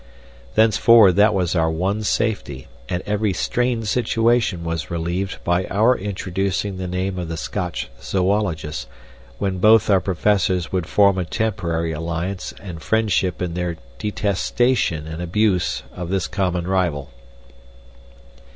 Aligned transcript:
Thenceforward 0.55 1.15
that 1.17 1.31
was 1.31 1.53
our 1.55 1.69
one 1.69 2.01
safety, 2.01 2.67
and 2.89 3.03
every 3.05 3.33
strained 3.33 3.87
situation 3.87 4.63
was 4.63 4.89
relieved 4.89 5.37
by 5.43 5.65
our 5.67 5.95
introducing 5.95 6.77
the 6.77 6.87
name 6.87 7.19
of 7.19 7.27
the 7.27 7.37
Scotch 7.37 7.87
zoologist, 8.01 8.87
when 9.37 9.59
both 9.59 9.91
our 9.91 10.01
Professors 10.01 10.71
would 10.71 10.87
form 10.87 11.19
a 11.19 11.25
temporary 11.25 11.91
alliance 11.91 12.51
and 12.59 12.81
friendship 12.81 13.43
in 13.43 13.53
their 13.53 13.77
detestation 13.99 15.05
and 15.05 15.21
abuse 15.21 15.83
of 15.95 16.09
this 16.09 16.25
common 16.27 16.65
rival. 16.65 17.11